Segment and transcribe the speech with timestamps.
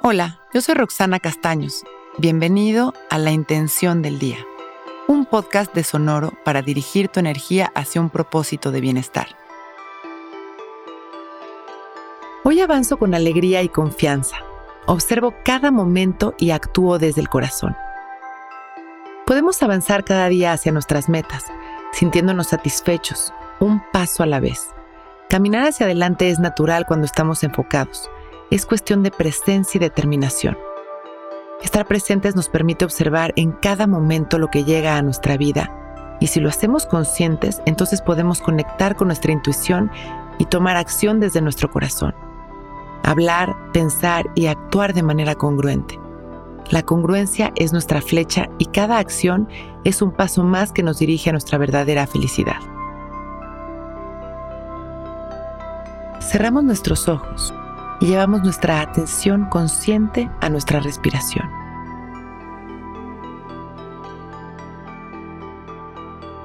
[0.00, 1.82] Hola, yo soy Roxana Castaños.
[2.18, 4.38] Bienvenido a La Intención del Día,
[5.08, 9.26] un podcast de Sonoro para dirigir tu energía hacia un propósito de bienestar.
[12.44, 14.36] Hoy avanzo con alegría y confianza.
[14.86, 17.76] Observo cada momento y actúo desde el corazón.
[19.26, 21.46] Podemos avanzar cada día hacia nuestras metas,
[21.90, 24.68] sintiéndonos satisfechos, un paso a la vez.
[25.28, 28.08] Caminar hacia adelante es natural cuando estamos enfocados
[28.50, 30.56] es cuestión de presencia y determinación.
[31.62, 35.74] Estar presentes nos permite observar en cada momento lo que llega a nuestra vida
[36.20, 39.90] y si lo hacemos conscientes, entonces podemos conectar con nuestra intuición
[40.38, 42.14] y tomar acción desde nuestro corazón.
[43.04, 45.98] Hablar, pensar y actuar de manera congruente.
[46.70, 49.48] La congruencia es nuestra flecha y cada acción
[49.84, 52.58] es un paso más que nos dirige a nuestra verdadera felicidad.
[56.20, 57.54] Cerramos nuestros ojos
[58.00, 61.48] y llevamos nuestra atención consciente a nuestra respiración.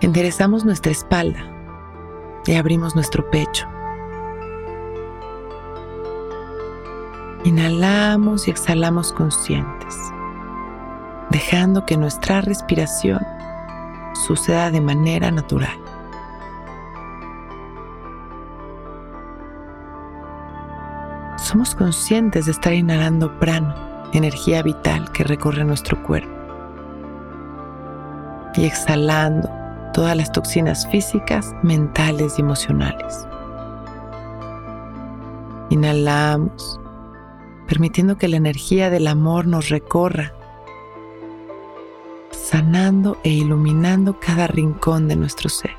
[0.00, 1.44] Enderezamos nuestra espalda
[2.46, 3.68] y abrimos nuestro pecho.
[7.44, 9.96] Inhalamos y exhalamos conscientes,
[11.30, 13.20] dejando que nuestra respiración
[14.26, 15.81] suceda de manera natural.
[21.52, 26.32] Somos conscientes de estar inhalando prana, energía vital que recorre nuestro cuerpo,
[28.54, 29.50] y exhalando
[29.92, 33.28] todas las toxinas físicas, mentales y emocionales.
[35.68, 36.80] Inhalamos,
[37.68, 40.32] permitiendo que la energía del amor nos recorra,
[42.30, 45.76] sanando e iluminando cada rincón de nuestro ser,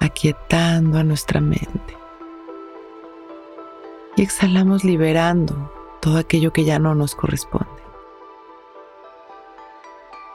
[0.00, 1.98] aquietando a nuestra mente
[4.18, 5.70] y exhalamos liberando
[6.00, 7.68] todo aquello que ya no nos corresponde.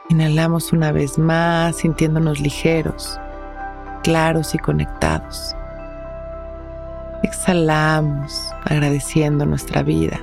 [0.08, 3.20] Inhalamos una vez más sintiéndonos ligeros,
[4.02, 5.54] claros y conectados.
[7.24, 10.18] Exhalamos agradeciendo nuestra vida.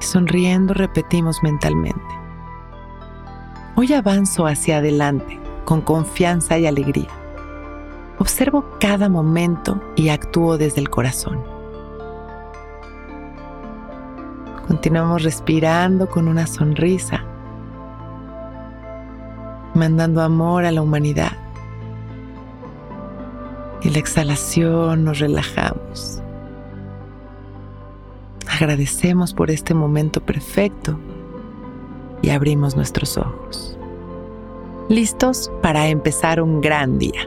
[0.00, 2.00] Y sonriendo repetimos mentalmente.
[3.74, 7.19] Hoy avanzo hacia adelante con confianza y alegría.
[8.20, 11.42] Observo cada momento y actúo desde el corazón.
[14.68, 17.24] Continuamos respirando con una sonrisa,
[19.72, 21.32] mandando amor a la humanidad.
[23.80, 26.20] Y la exhalación nos relajamos.
[28.52, 31.00] Agradecemos por este momento perfecto
[32.20, 33.78] y abrimos nuestros ojos.
[34.90, 37.26] Listos para empezar un gran día.